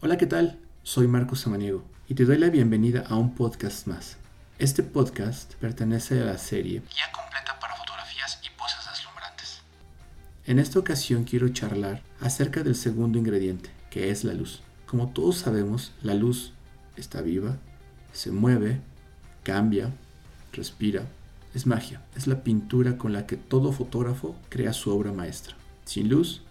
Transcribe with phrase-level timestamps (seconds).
[0.00, 0.60] Hola, ¿qué tal?
[0.84, 4.16] Soy Marcos Samaniego y te doy la bienvenida a un podcast más.
[4.60, 9.60] Este podcast pertenece a la serie Guía completa para fotografías y poses deslumbrantes.
[10.46, 14.62] En esta ocasión quiero charlar acerca del segundo ingrediente, que es la luz.
[14.86, 16.52] Como todos sabemos, la luz
[16.96, 17.56] está viva,
[18.12, 18.80] se mueve,
[19.42, 19.90] cambia,
[20.52, 21.06] respira.
[21.54, 25.56] Es magia, es la pintura con la que todo fotógrafo crea su obra maestra.
[25.84, 26.42] Sin luz,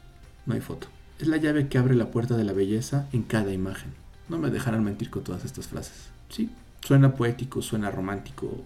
[0.45, 0.90] no hay foto.
[1.20, 3.91] Es la llave que abre la puerta de la belleza en cada imagen.
[4.30, 6.09] No me dejarán mentir con todas estas frases.
[6.30, 8.63] Sí, suena poético, suena romántico,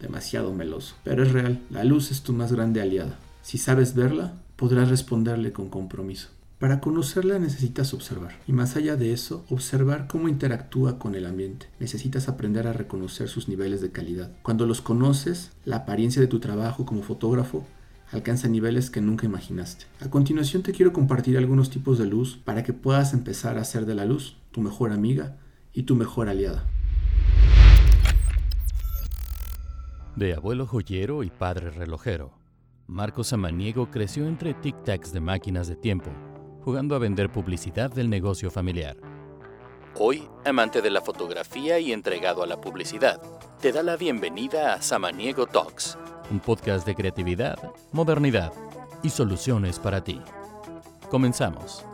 [0.00, 1.62] demasiado meloso, pero es real.
[1.70, 3.16] La luz es tu más grande aliada.
[3.40, 6.28] Si sabes verla, podrás responderle con compromiso.
[6.58, 11.68] Para conocerla necesitas observar, y más allá de eso, observar cómo interactúa con el ambiente.
[11.80, 14.30] Necesitas aprender a reconocer sus niveles de calidad.
[14.42, 17.66] Cuando los conoces, la apariencia de tu trabajo como fotógrafo
[18.14, 19.86] alcanza niveles que nunca imaginaste.
[20.00, 23.86] A continuación te quiero compartir algunos tipos de luz para que puedas empezar a hacer
[23.86, 25.36] de la luz tu mejor amiga
[25.72, 26.64] y tu mejor aliada.
[30.14, 32.38] De abuelo joyero y padre relojero,
[32.86, 36.10] Marcos Samaniego creció entre tic-tacs de máquinas de tiempo,
[36.60, 38.96] jugando a vender publicidad del negocio familiar.
[39.96, 43.20] Hoy, amante de la fotografía y entregado a la publicidad,
[43.60, 45.98] te da la bienvenida a Samaniego Talks
[46.30, 47.58] un podcast de creatividad,
[47.92, 48.52] modernidad
[49.02, 50.20] y soluciones para ti.
[51.10, 51.84] Comenzamos.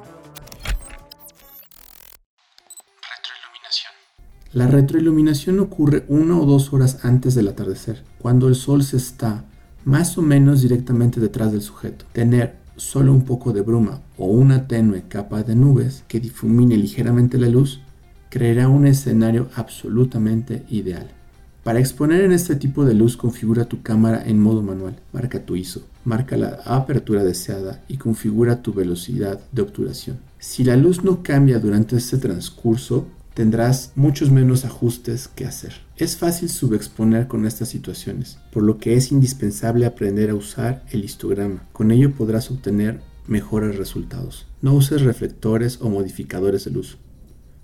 [3.03, 3.93] Retroiluminación.
[4.53, 9.45] La retroiluminación ocurre una o dos horas antes del atardecer, cuando el sol se está
[9.85, 12.05] más o menos directamente detrás del sujeto.
[12.13, 17.39] Tener solo un poco de bruma o una tenue capa de nubes que difumine ligeramente
[17.39, 17.81] la luz
[18.31, 21.11] creará un escenario absolutamente ideal.
[21.63, 25.57] Para exponer en este tipo de luz configura tu cámara en modo manual, marca tu
[25.57, 30.19] ISO, marca la apertura deseada y configura tu velocidad de obturación.
[30.39, 35.75] Si la luz no cambia durante este transcurso, tendrás muchos menos ajustes que hacer.
[35.97, 41.05] Es fácil subexponer con estas situaciones, por lo que es indispensable aprender a usar el
[41.05, 41.67] histograma.
[41.73, 44.47] Con ello podrás obtener mejores resultados.
[44.63, 46.97] No uses reflectores o modificadores de luz.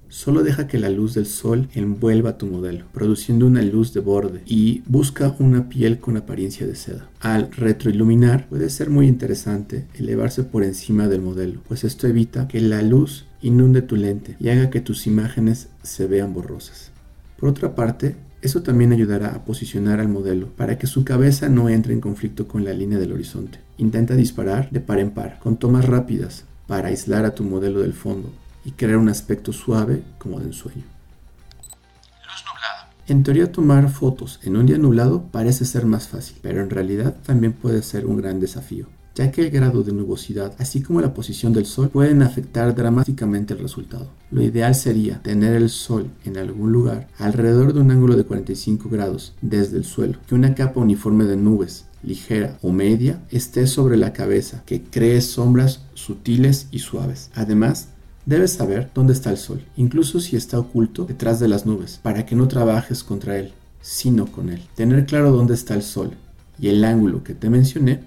[0.09, 4.43] Solo deja que la luz del sol envuelva tu modelo, produciendo una luz de borde
[4.47, 7.09] y busca una piel con apariencia de seda.
[7.21, 12.61] Al retroiluminar puede ser muy interesante elevarse por encima del modelo, pues esto evita que
[12.61, 16.93] la luz inunde tu lente y haga que tus imágenes se vean borrosas.
[17.37, 21.69] Por otra parte, eso también ayudará a posicionar al modelo para que su cabeza no
[21.69, 23.59] entre en conflicto con la línea del horizonte.
[23.77, 27.93] Intenta disparar de par en par, con tomas rápidas, para aislar a tu modelo del
[27.93, 28.33] fondo
[28.67, 30.83] y crear un aspecto suave como de ensueño.
[30.83, 32.91] Luz nublada.
[33.07, 37.15] En teoría tomar fotos en un día nublado parece ser más fácil, pero en realidad
[37.25, 41.15] también puede ser un gran desafío, ya que el grado de nubosidad, así como la
[41.15, 44.11] posición del sol, pueden afectar dramáticamente el resultado.
[44.33, 48.89] Lo ideal sería tener el sol en algún lugar alrededor de un ángulo de 45
[48.89, 53.97] grados desde el suelo, que una capa uniforme de nubes ligera o media esté sobre
[53.97, 57.31] la cabeza, que cree sombras sutiles y suaves.
[57.35, 57.89] Además,
[58.27, 62.27] Debes saber dónde está el sol, incluso si está oculto detrás de las nubes, para
[62.27, 64.63] que no trabajes contra él, sino con él.
[64.75, 66.11] Tener claro dónde está el sol
[66.59, 68.01] y el ángulo que te mencioné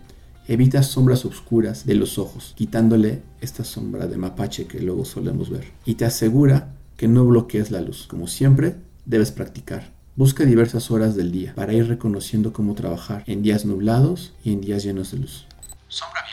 [0.46, 5.72] evita sombras oscuras de los ojos, quitándole esta sombra de mapache que luego solemos ver.
[5.86, 8.06] Y te asegura que no bloquees la luz.
[8.10, 8.76] Como siempre,
[9.06, 9.94] debes practicar.
[10.18, 14.60] Busca diversas horas del día para ir reconociendo cómo trabajar en días nublados y en
[14.60, 15.46] días llenos de luz.
[15.88, 16.29] Sombra.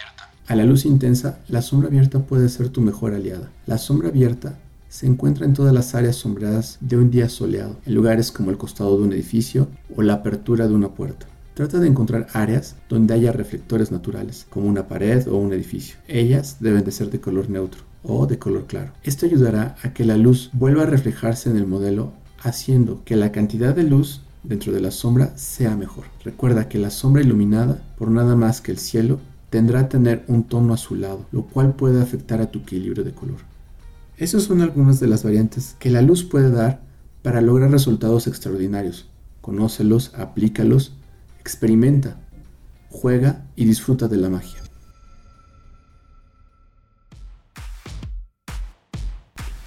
[0.49, 3.51] A la luz intensa, la sombra abierta puede ser tu mejor aliada.
[3.67, 4.57] La sombra abierta
[4.89, 8.57] se encuentra en todas las áreas sombreadas de un día soleado, en lugares como el
[8.57, 11.27] costado de un edificio o la apertura de una puerta.
[11.55, 15.97] Trata de encontrar áreas donde haya reflectores naturales, como una pared o un edificio.
[16.07, 18.93] Ellas deben de ser de color neutro o de color claro.
[19.03, 23.33] Esto ayudará a que la luz vuelva a reflejarse en el modelo, haciendo que la
[23.33, 26.05] cantidad de luz dentro de la sombra sea mejor.
[26.25, 29.19] Recuerda que la sombra iluminada por nada más que el cielo
[29.51, 33.39] tendrá a tener un tono azulado, lo cual puede afectar a tu equilibrio de color.
[34.17, 36.81] Esas son algunas de las variantes que la luz puede dar
[37.23, 39.09] para lograr resultados extraordinarios.
[39.41, 40.95] Conócelos, aplícalos,
[41.41, 42.19] experimenta,
[42.91, 44.61] juega y disfruta de la magia.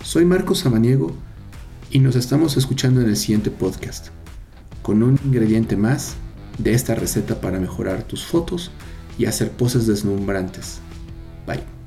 [0.03, 1.11] Soy Marcos Samaniego
[1.91, 4.07] y nos estamos escuchando en el siguiente podcast,
[4.81, 6.15] con un ingrediente más
[6.57, 8.71] de esta receta para mejorar tus fotos
[9.19, 10.80] y hacer poses deslumbrantes.
[11.45, 11.78] Bye.